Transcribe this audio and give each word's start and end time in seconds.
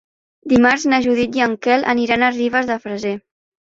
Dimarts 0.53 0.85
na 0.93 1.01
Judit 1.07 1.39
i 1.41 1.45
en 1.49 1.55
Quel 1.69 1.87
aniran 1.97 2.29
a 2.29 2.35
Ribes 2.43 2.75
de 2.75 2.83
Freser. 2.85 3.19